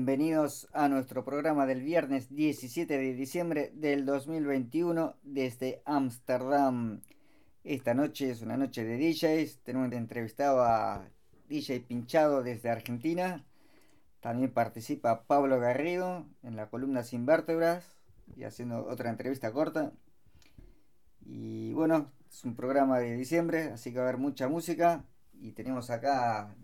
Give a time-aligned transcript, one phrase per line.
[0.00, 7.02] Bienvenidos a nuestro programa del viernes 17 de diciembre del 2021 desde Ámsterdam.
[7.64, 11.06] Esta noche es una noche de DJs, tenemos entrevistado a
[11.50, 13.44] DJ Pinchado desde Argentina.
[14.20, 17.84] También participa Pablo Garrido en la columna Sin Vértebras
[18.34, 19.92] y haciendo otra entrevista corta.
[21.26, 25.04] Y bueno, es un programa de diciembre, así que va a haber mucha música.
[25.34, 26.56] Y tenemos acá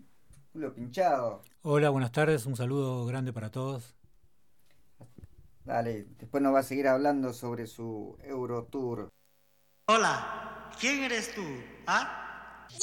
[0.57, 1.43] Julio Pinchado.
[1.61, 3.95] Hola, buenas tardes, un saludo grande para todos.
[5.63, 9.07] Dale, después nos va a seguir hablando sobre su Eurotour.
[9.85, 11.43] Hola, ¿quién eres tú?
[11.85, 12.65] ¿Ah?
[12.71, 12.77] Yo,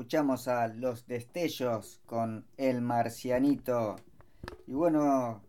[0.00, 3.96] escuchamos a Los Destellos con El Marcianito.
[4.66, 5.42] Y bueno,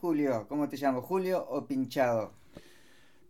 [0.00, 1.02] Julio, ¿cómo te llamo?
[1.02, 2.32] ¿Julio o Pinchado?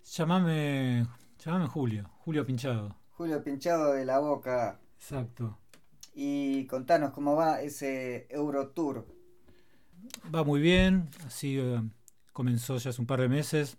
[0.05, 1.05] Llámame,
[1.45, 2.95] llámame Julio, Julio Pinchado.
[3.11, 4.79] Julio Pinchado de la Boca.
[4.95, 5.59] Exacto.
[6.15, 9.05] Y contanos cómo va ese Eurotour.
[10.33, 11.83] Va muy bien, así eh,
[12.33, 13.79] comenzó ya hace un par de meses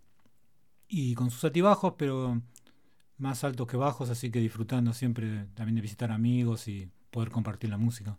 [0.90, 2.42] y con sus altibajos, pero
[3.20, 7.70] más altos que bajos, así que disfrutando siempre también de visitar amigos y poder compartir
[7.70, 8.18] la música.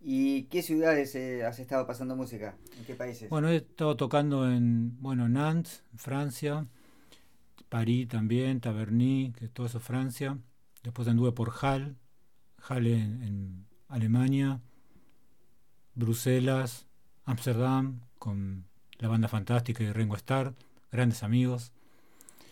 [0.00, 2.56] ¿Y qué ciudades eh, has estado pasando música?
[2.78, 3.28] ¿En qué países?
[3.28, 6.66] Bueno, he estado tocando en bueno, Nantes, Francia,
[7.68, 10.38] París también, Taverny, que todo eso es Francia.
[10.84, 11.94] Después anduve por Halle,
[12.68, 14.60] Halle en, Alemania,
[15.94, 16.86] Bruselas,
[17.24, 18.66] Ámsterdam, con
[18.98, 20.54] la banda fantástica de Ringo Starr,
[20.92, 21.72] grandes amigos.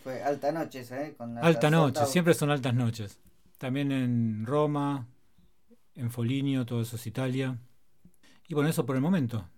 [0.06, 1.14] Fue alta noche, ¿eh?
[1.19, 3.19] Con alta noche, siempre son altas noches.
[3.58, 5.08] También en Roma,
[5.97, 7.58] en Foligno, todo eso es Italia.
[8.47, 9.50] Y bueno, eso por el momento.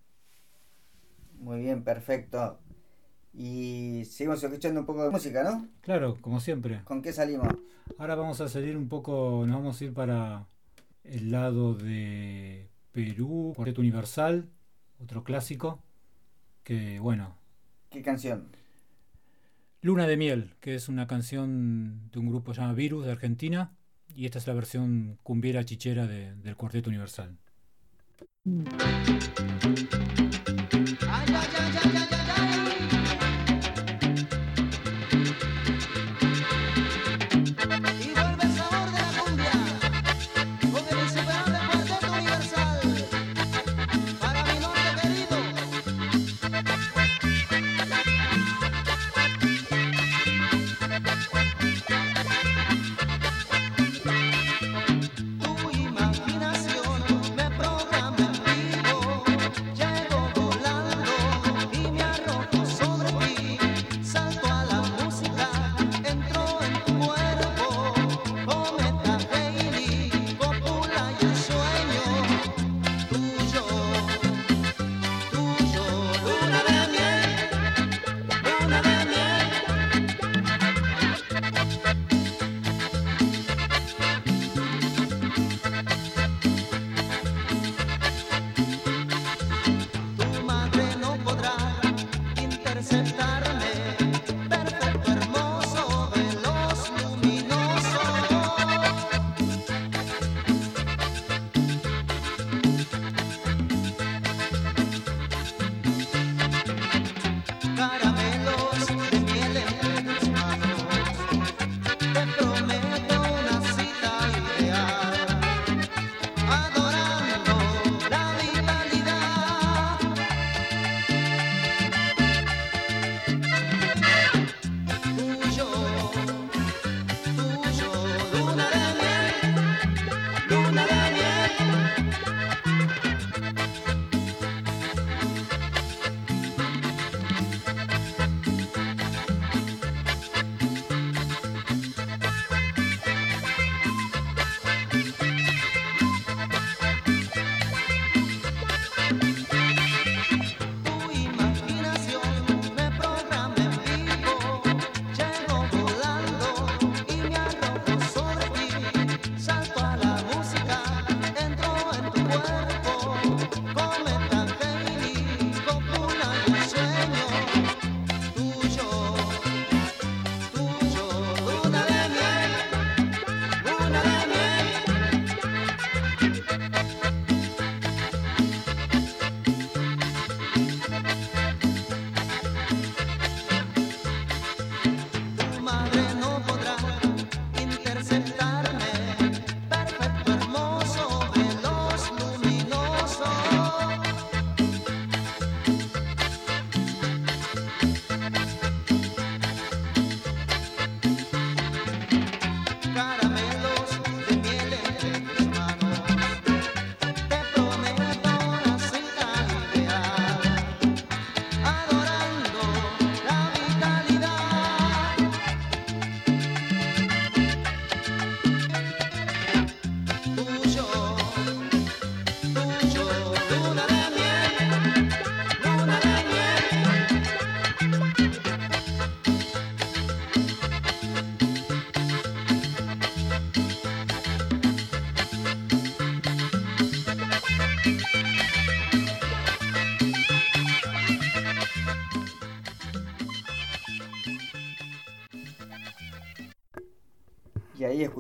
[1.35, 2.61] Muy bien, perfecto.
[3.35, 5.69] Y seguimos escuchando un poco de música, ¿no?
[5.83, 6.81] Claro, como siempre.
[6.85, 7.49] ¿Con qué salimos?
[7.99, 10.47] Ahora vamos a salir un poco, nos vamos a ir para
[11.05, 14.49] el lado de Perú, Cuarteto Universal,
[14.99, 15.83] otro clásico,
[16.63, 17.37] que bueno,
[17.91, 18.51] ¿Qué canción?
[19.81, 23.77] Luna de Miel, que es una canción de un grupo llamado Virus de Argentina,
[24.15, 27.37] y esta es la versión cumbiera chichera de- del Cuarteto Universal.
[28.45, 30.28] Ay,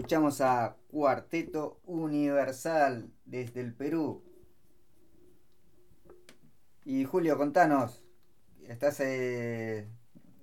[0.08, 4.22] escuchamos a Cuarteto Universal desde el Perú.
[6.86, 8.02] Y Julio, contanos,
[8.66, 9.86] estás eh,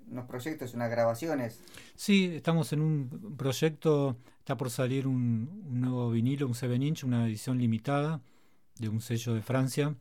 [0.08, 1.62] unos proyectos, unas grabaciones.
[1.96, 7.26] Sí, estamos en un proyecto, está por salir un, nuevo vinilo, un 7 inch, una
[7.26, 8.22] edición limitada
[8.78, 9.96] de un sello de Francia,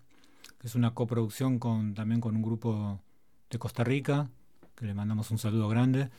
[0.58, 3.00] que es una coproducción con, también con un grupo
[3.48, 4.28] de Costa Rica,
[4.74, 6.10] que le mandamos un saludo grande,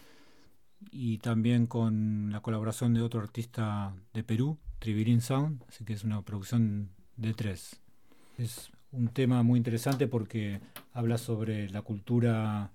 [0.92, 6.04] y también con la colaboración de otro artista de Perú, Tribirin Sound, así que es
[6.04, 7.82] una producción de tres.
[8.38, 10.62] Es un tema muy interesante porque
[10.94, 12.72] habla sobre la cultura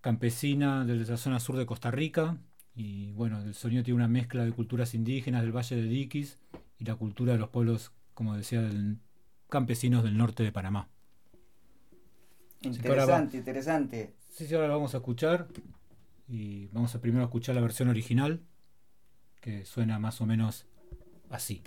[0.00, 2.36] campesina de la zona sur de Costa Rica
[2.74, 6.38] y bueno, el sonido tiene una mezcla de culturas indígenas del Valle de Diquis
[6.78, 8.98] y la cultura de los pueblos, como decía, del-
[9.48, 10.88] campesinos del norte de Panamá.
[12.64, 14.14] va- Interesante, interesante.
[14.30, 15.46] Sí, sí, ahora lo vamos a escuchar
[16.26, 18.42] y vamos a primero escuchar la versión original
[19.40, 20.66] que suena más o menos
[21.30, 21.62] así.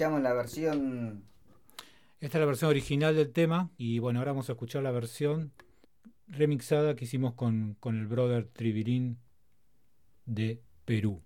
[0.00, 1.24] Escuchamos la versión
[2.20, 5.52] Esta es la versión original del tema y bueno, ahora vamos a escuchar la versión
[6.26, 9.18] remixada que hicimos con, con el brother Trivirín
[10.24, 11.20] de Perú.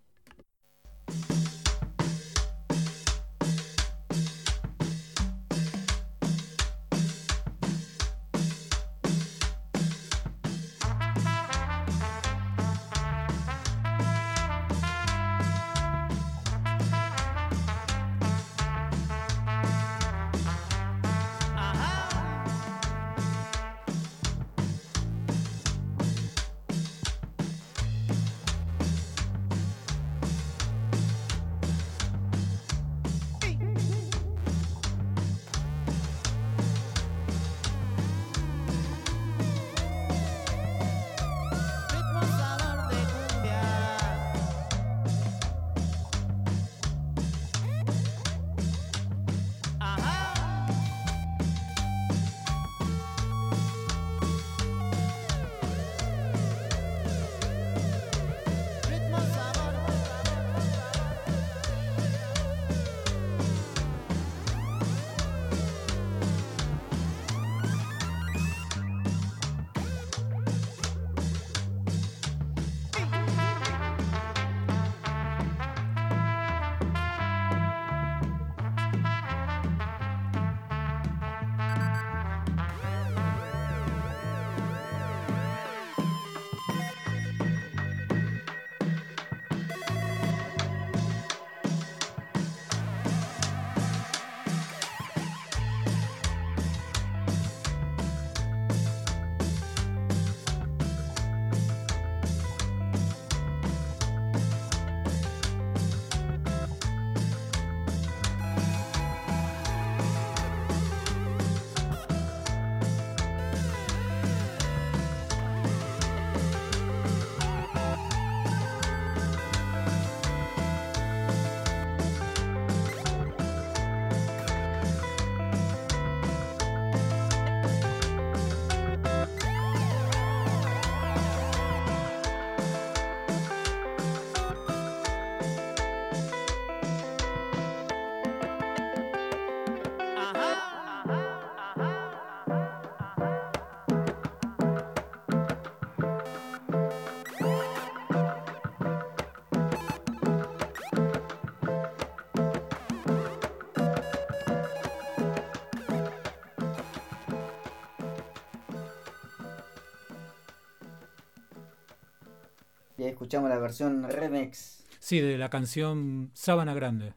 [163.08, 164.84] Escuchamos la versión remix.
[164.98, 167.14] Sí, de la canción Sábana Grande.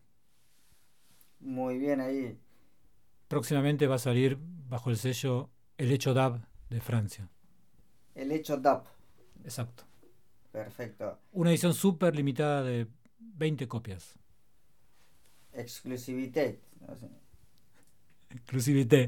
[1.39, 2.37] Muy bien ahí.
[3.27, 4.37] Próximamente va a salir
[4.69, 7.29] bajo el sello El Hecho Dab de Francia.
[8.17, 8.87] El hecho DAP.
[9.43, 9.83] Exacto.
[10.51, 11.19] Perfecto.
[11.33, 12.87] Una edición súper limitada de
[13.19, 14.15] 20 copias.
[15.53, 16.59] Exclusivité.
[18.31, 19.05] Exclusivité.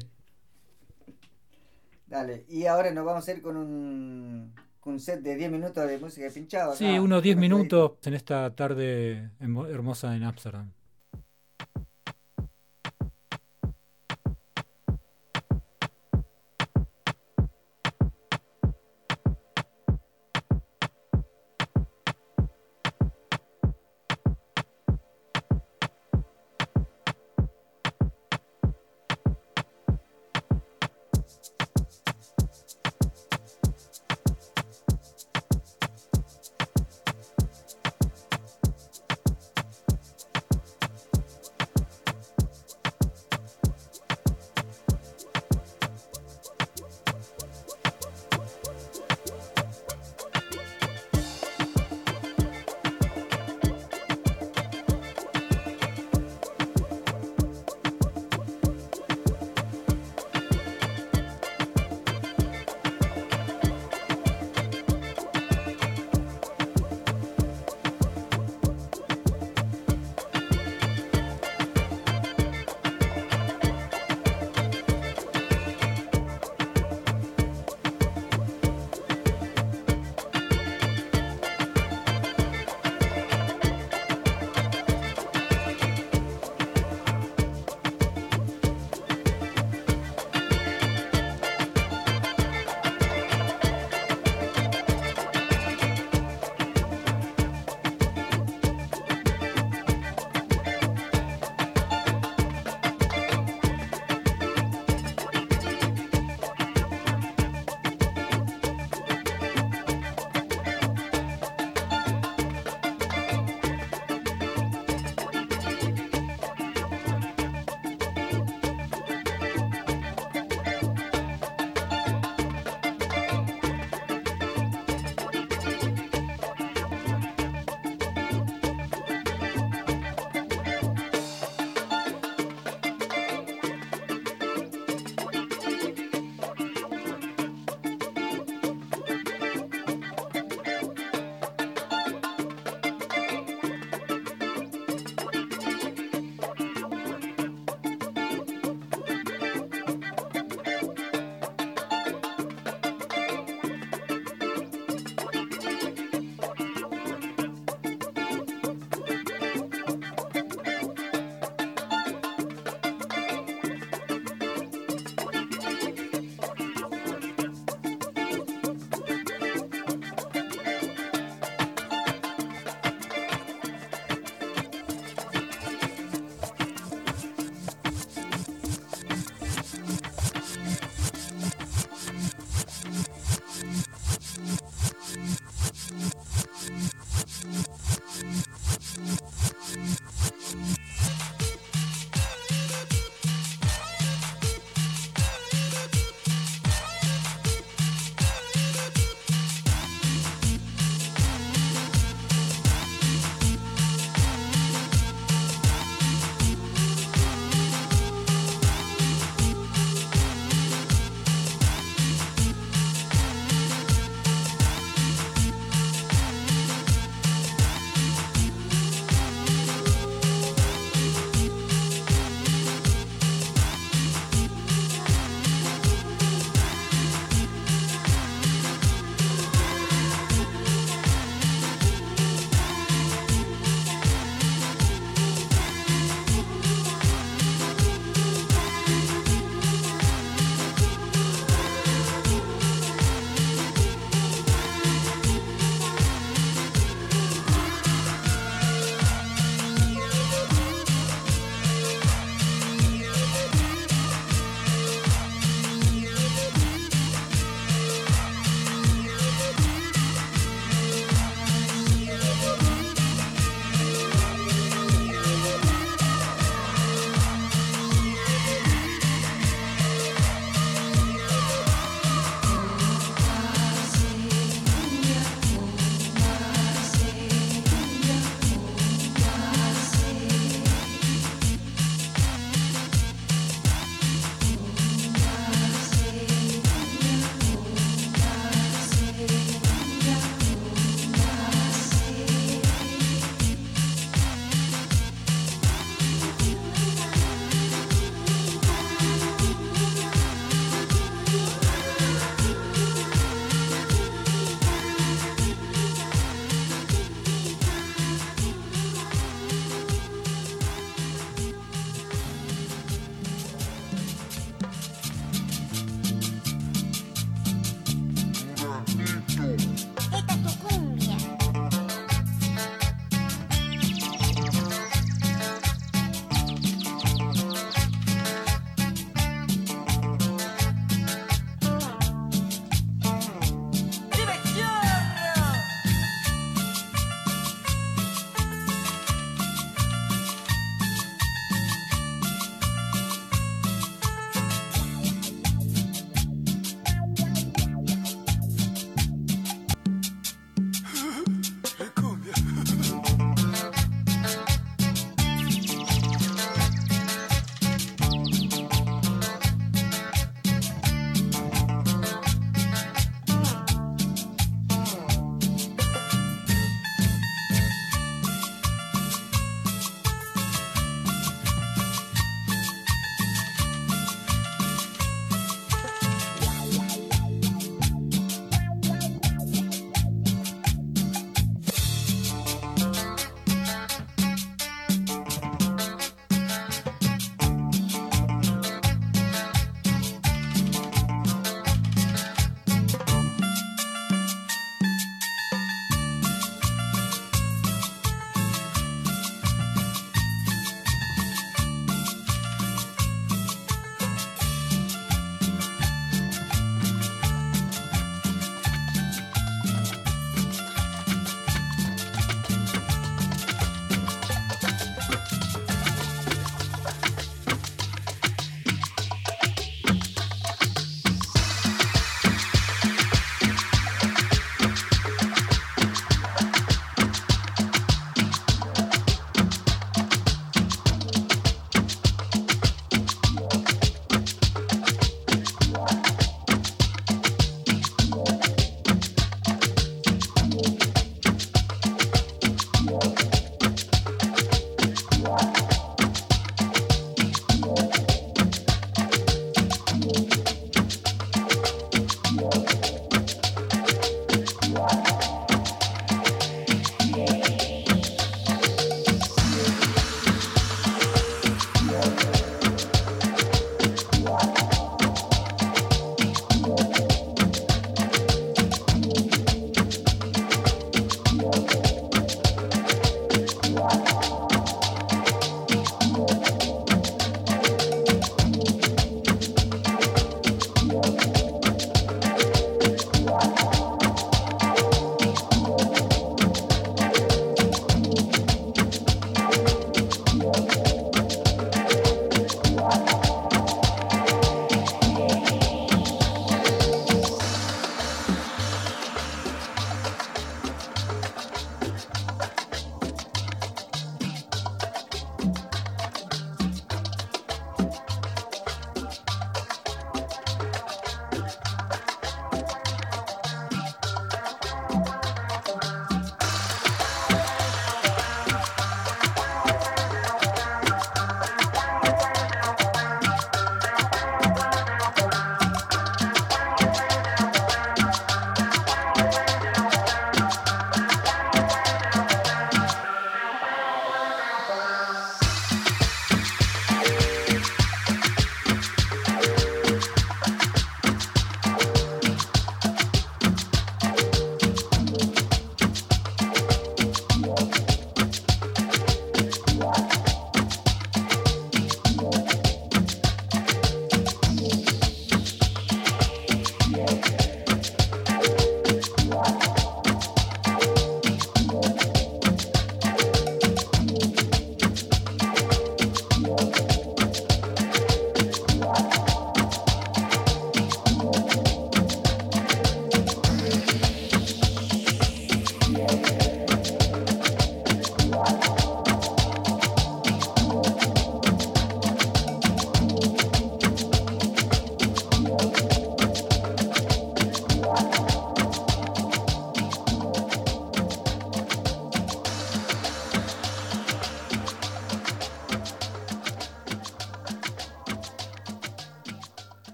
[2.06, 2.44] Dale.
[2.48, 4.54] Y ahora nos vamos a ir con un,
[4.90, 6.74] un set de 10 minutos de música pinchada.
[6.74, 10.70] Sí, unos 10 minutos en esta tarde hermo- hermosa en Ámsterdam.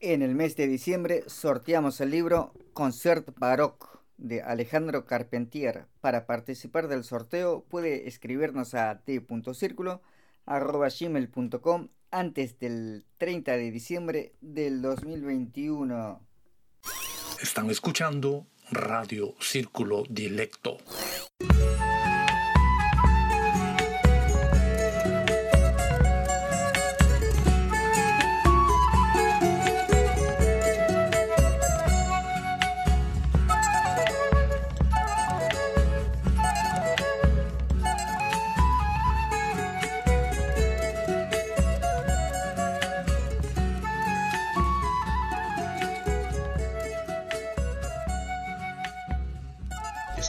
[0.00, 3.86] En el mes de diciembre sorteamos el libro Concert Baroque
[4.18, 5.86] de Alejandro Carpentier.
[6.02, 16.20] Para participar del sorteo puede escribirnos a t.circulo.gmail.com antes del 30 de diciembre del 2021.
[17.40, 20.76] Están escuchando Radio Círculo Dilecto.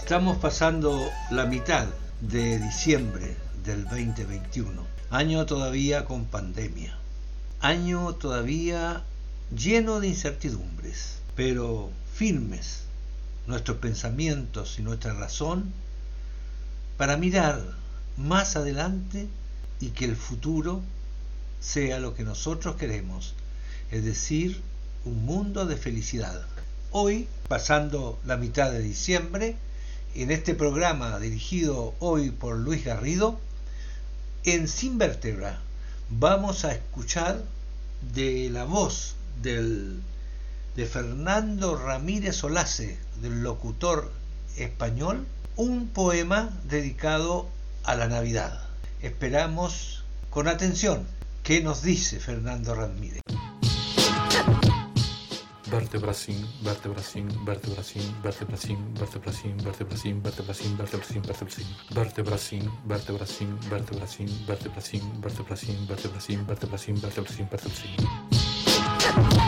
[0.08, 1.86] Estamos pasando la mitad
[2.22, 6.98] de diciembre del 2021, año todavía con pandemia,
[7.60, 9.04] año todavía
[9.54, 12.84] lleno de incertidumbres, pero firmes
[13.48, 15.74] nuestros pensamientos y nuestra razón
[16.96, 17.62] para mirar
[18.16, 19.28] más adelante
[19.82, 20.84] y que el futuro
[21.60, 23.34] sea lo que nosotros queremos,
[23.92, 24.62] es decir,
[25.04, 26.46] un mundo de felicidad.
[26.92, 29.58] Hoy, pasando la mitad de diciembre,
[30.18, 33.40] en este programa dirigido hoy por Luis Garrido,
[34.46, 35.60] en Sin Vértebra
[36.10, 37.44] vamos a escuchar
[38.16, 40.02] de la voz del,
[40.76, 44.12] de Fernando Ramírez Olace, del locutor
[44.58, 47.48] español, un poema dedicado
[47.84, 48.60] a la Navidad.
[49.04, 51.06] Esperamos con atención
[51.44, 53.22] qué nos dice Fernando Ramírez.
[55.70, 66.46] Vertebracin, vertebracin, vertebracin, vertebracin, vertebracin, vertebracin, vertebracin, vertebracin, vertebracin, vertebracin, vertebracin, vertebracin, vertebracin, vertebracin, vertebracin,
[66.48, 69.47] vertebracin, vertebracin, vertebracin.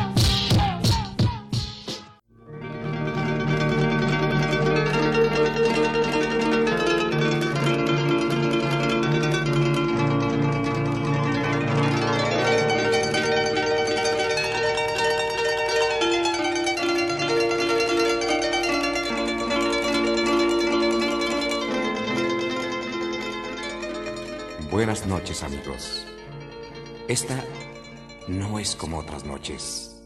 [28.80, 30.02] Como otras noches,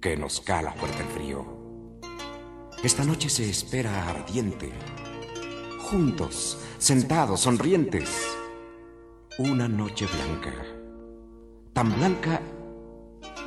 [0.00, 1.44] que nos cala fuerte el frío.
[2.82, 4.72] Esta noche se espera ardiente,
[5.80, 8.36] juntos, sentados, sonrientes.
[9.38, 10.54] Una noche blanca,
[11.72, 12.40] tan blanca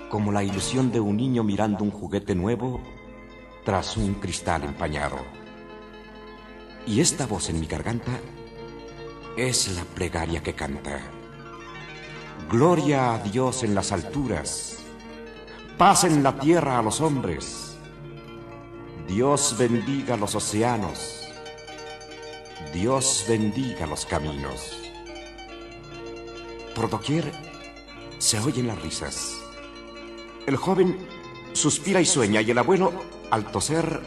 [0.10, 2.82] como la ilusión de un niño mirando un juguete nuevo
[3.64, 5.18] tras un cristal empañado.
[6.86, 8.20] Y esta voz en mi garganta
[9.38, 11.15] es la plegaria que canta.
[12.50, 14.78] Gloria a Dios en las alturas,
[15.78, 17.78] paz en la tierra a los hombres.
[19.08, 21.28] Dios bendiga los océanos,
[22.74, 24.80] Dios bendiga los caminos.
[26.76, 27.32] Por doquier
[28.20, 29.36] se oyen las risas.
[30.46, 31.08] El joven
[31.54, 32.94] suspira y sueña y el abuelo,
[33.32, 34.02] al toser,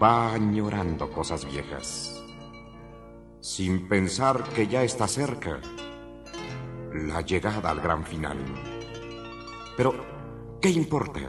[0.00, 2.18] va añorando cosas viejas
[3.40, 5.60] sin pensar que ya está cerca
[6.92, 8.36] la llegada al gran final.
[9.76, 9.94] Pero,
[10.60, 11.20] ¿qué importa?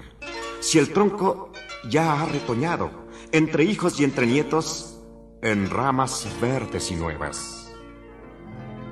[0.59, 1.51] Si el tronco
[1.89, 2.89] ya ha retoñado,
[3.31, 5.01] entre hijos y entre nietos,
[5.41, 7.71] en ramas verdes y nuevas.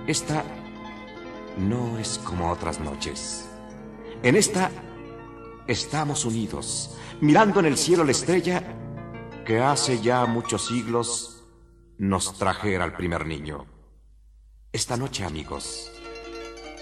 [0.08, 0.44] Esta
[1.58, 3.50] no es como otras noches.
[4.24, 4.72] En esta
[5.68, 8.64] estamos unidos, mirando en el cielo la estrella
[9.46, 11.46] que hace ya muchos siglos
[11.98, 13.66] nos trajera al primer niño.
[14.72, 15.92] Esta noche, amigos,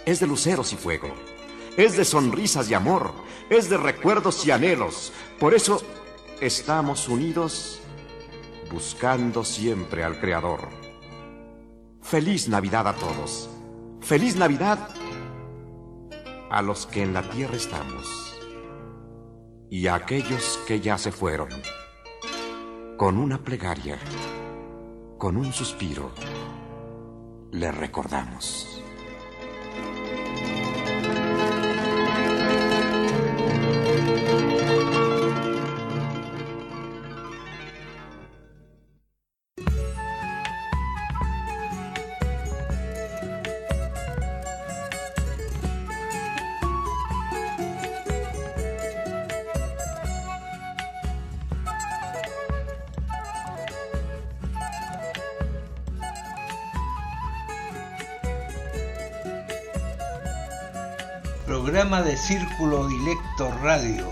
[0.06, 1.10] es de luceros y fuego,
[1.78, 3.14] es de sonrisas y amor,
[3.50, 5.12] es de recuerdos y anhelos.
[5.40, 5.82] Por eso
[6.42, 7.80] estamos unidos
[8.72, 10.70] buscando siempre al Creador.
[12.02, 13.50] Feliz Navidad a todos.
[14.02, 14.90] Feliz Navidad
[16.52, 18.40] a los que en la tierra estamos
[19.70, 21.50] y a aquellos que ya se fueron.
[22.98, 24.00] Con una plegaria
[25.18, 26.12] con un suspiro,
[27.52, 28.84] le recordamos.
[62.28, 64.10] Círculo Dilecto Radio,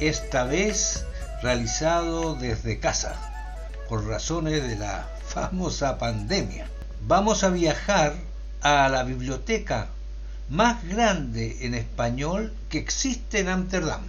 [0.00, 1.04] esta vez
[1.42, 3.14] realizado desde casa,
[3.88, 6.66] por razones de la famosa pandemia.
[7.06, 8.14] Vamos a viajar
[8.62, 9.90] a la biblioteca
[10.48, 14.02] más grande en español que existe en Ámsterdam.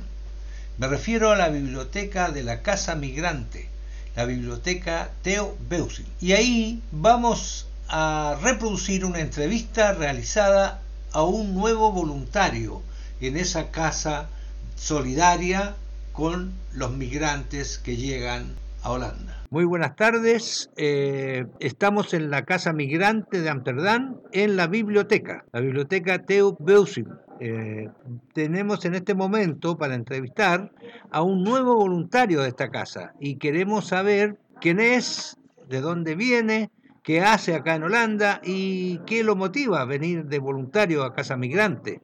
[0.79, 3.69] Me refiero a la biblioteca de la Casa Migrante,
[4.15, 6.07] la biblioteca Theo Beusing.
[6.19, 12.81] Y ahí vamos a reproducir una entrevista realizada a un nuevo voluntario
[13.21, 14.29] en esa casa
[14.75, 15.75] solidaria
[16.11, 19.37] con los migrantes que llegan a Holanda.
[19.49, 20.69] Muy buenas tardes.
[20.75, 27.07] Eh, estamos en la Casa Migrante de Amsterdam, en la biblioteca, la biblioteca Theo Beusing.
[27.39, 27.87] Eh,
[28.33, 30.71] tenemos en este momento para entrevistar
[31.11, 35.37] a un nuevo voluntario de esta casa y queremos saber quién es,
[35.69, 36.71] de dónde viene,
[37.03, 41.37] qué hace acá en Holanda y qué lo motiva a venir de voluntario a Casa
[41.37, 42.01] Migrante.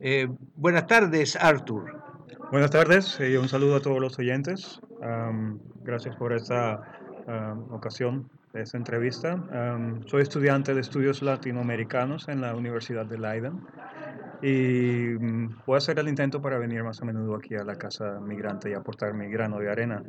[0.00, 2.00] Eh, buenas tardes, Arthur.
[2.52, 4.80] Buenas tardes y un saludo a todos los oyentes.
[5.02, 6.80] Am, gracias por esta
[7.26, 9.32] am, ocasión esta entrevista.
[9.52, 13.60] Am, soy estudiante de estudios latinoamericanos en la Universidad de Leiden
[14.42, 17.76] y mm, voy a hacer el intento para venir más a menudo aquí a la
[17.76, 20.02] casa migrante y aportar mi grano de arena.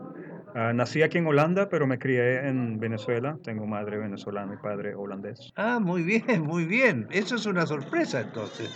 [0.55, 3.37] Ah, nací aquí en Holanda, pero me crié en Venezuela.
[3.43, 5.51] Tengo madre venezolana y padre holandés.
[5.55, 7.07] Ah, muy bien, muy bien.
[7.11, 8.69] Eso es una sorpresa entonces.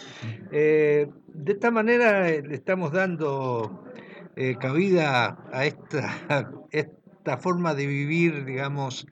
[0.51, 3.83] Eh, de esta manera eh, le estamos dando
[4.35, 9.05] eh, cabida a esta, esta forma de vivir, digamos,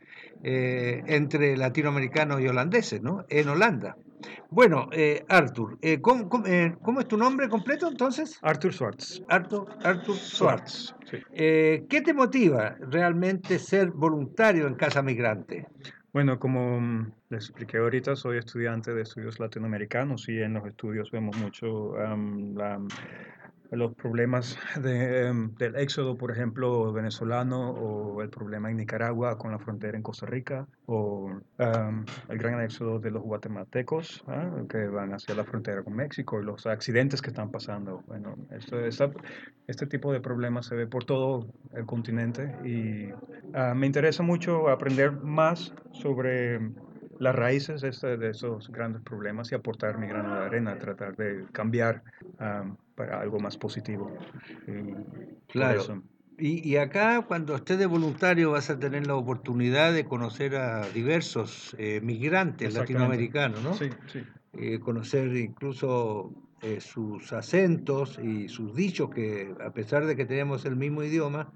[0.44, 3.26] eh, entre latinoamericanos y holandeses, ¿no?
[3.30, 3.96] En Holanda.
[4.50, 8.38] Bueno, eh, Arthur, eh, ¿cómo, cómo, eh, cómo es tu nombre completo entonces?
[8.42, 9.22] Arthur Schwartz.
[9.28, 10.94] Arthur, Arthur Schwartz.
[11.10, 11.18] Sí.
[11.34, 15.68] ¿Qué te motiva realmente ser voluntario en Casa Migrante?
[16.14, 21.10] Bueno, como mm, les expliqué ahorita, soy estudiante de estudios latinoamericanos y en los estudios
[21.12, 22.80] vemos mucho la-
[23.72, 29.52] los problemas de, em, del éxodo, por ejemplo, venezolano o el problema en Nicaragua con
[29.52, 34.64] la frontera en Costa Rica o am, el gran éxodo de los guatemaltecos ¿ah?
[34.70, 38.04] que van hacia la frontera con México y los accidentes que están pasando.
[38.08, 38.36] Bueno,
[39.68, 43.10] este tipo de problemas se ve por todo el continente y
[43.54, 46.60] ah, me interesa mucho aprender más sobre
[47.20, 51.46] las raíces de, de esos grandes problemas y aportar mi grano de arena, tratar de
[51.52, 52.02] cambiar
[52.40, 54.12] am, para algo más positivo.
[54.68, 56.04] Y por Claro.
[56.38, 60.88] Y, y acá, cuando estés de voluntario, vas a tener la oportunidad de conocer a
[60.90, 63.74] diversos eh, migrantes latinoamericanos, ¿no?
[63.74, 64.22] Sí, sí.
[64.54, 70.66] Eh, conocer incluso eh, sus acentos y sus dichos, que a pesar de que tenemos
[70.66, 71.54] el mismo idioma,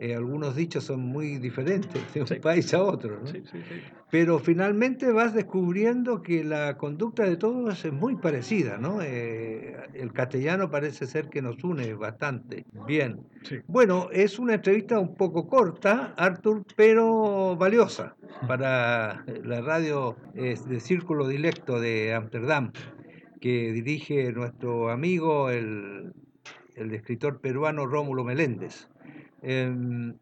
[0.00, 2.36] eh, algunos dichos son muy diferentes de un Sí.
[2.36, 3.26] país a otro, ¿no?
[3.26, 3.74] Sí, sí, sí.
[4.10, 9.02] Pero finalmente vas descubriendo que la conducta de todos es muy parecida, ¿no?
[9.02, 12.64] Eh, el castellano parece ser que nos une bastante.
[12.86, 13.20] Bien.
[13.66, 18.16] Bueno, es una entrevista un poco corta, Arthur, pero valiosa
[18.48, 22.72] para la radio eh, de Círculo Dilecto de Ámsterdam,
[23.40, 26.10] que dirige nuestro amigo, el,
[26.74, 28.89] el escritor peruano Rómulo Meléndez.
[29.42, 30.14] Em,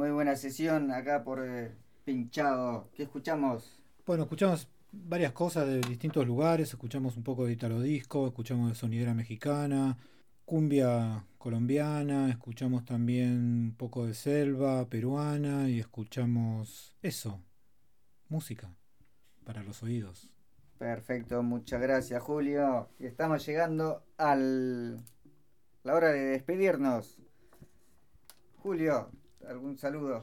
[0.00, 1.76] Muy buena sesión acá por eh,
[2.06, 2.88] Pinchado.
[2.94, 3.82] ¿Qué escuchamos?
[4.06, 8.74] Bueno, escuchamos varias cosas de distintos lugares, escuchamos un poco de Italo Disco, escuchamos de
[8.76, 9.98] sonidera mexicana,
[10.46, 13.32] cumbia colombiana, escuchamos también
[13.66, 17.42] un poco de selva peruana y escuchamos eso,
[18.30, 18.74] música
[19.44, 20.32] para los oídos.
[20.78, 22.88] Perfecto, muchas gracias Julio.
[22.98, 25.04] Y estamos llegando al
[25.82, 27.18] la hora de despedirnos.
[28.62, 29.10] Julio,
[29.48, 30.22] algún saludo.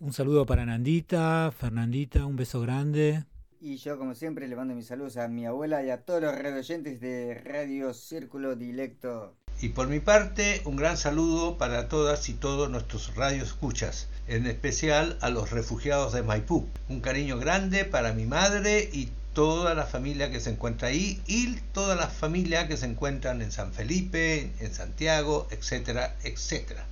[0.00, 3.24] Un saludo para Nandita, Fernandita, un beso grande.
[3.60, 6.32] Y yo, como siempre, le mando mis saludos a mi abuela y a todos los
[6.32, 9.34] radioyentes de Radio Círculo Dilecto.
[9.60, 15.18] Y por mi parte, un gran saludo para todas y todos nuestros radioescuchas, en especial
[15.20, 16.68] a los refugiados de Maipú.
[16.88, 21.56] Un cariño grande para mi madre y toda la familia que se encuentra ahí y
[21.72, 26.86] toda la familia que se encuentran en San Felipe, en Santiago, etcétera, etcétera.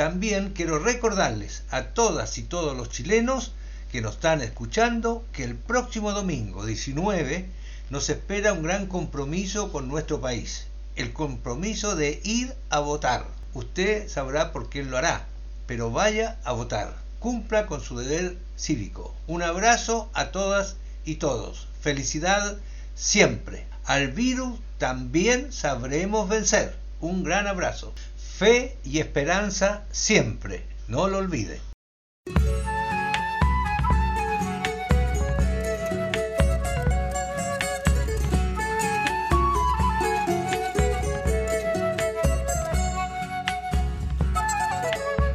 [0.00, 3.52] También quiero recordarles a todas y todos los chilenos
[3.92, 7.44] que nos están escuchando que el próximo domingo 19
[7.90, 13.26] nos espera un gran compromiso con nuestro país, el compromiso de ir a votar.
[13.52, 15.26] Usted sabrá por quién lo hará,
[15.66, 19.14] pero vaya a votar, cumpla con su deber cívico.
[19.26, 21.68] Un abrazo a todas y todos.
[21.82, 22.56] Felicidad
[22.94, 23.66] siempre.
[23.84, 26.74] Al virus también sabremos vencer.
[27.02, 27.92] Un gran abrazo.
[28.40, 30.64] Fe y esperanza siempre.
[30.88, 31.60] No lo olvide.